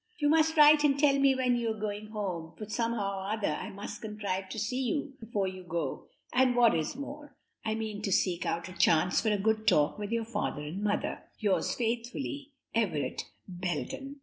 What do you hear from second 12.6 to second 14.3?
"'Everett Belden.'"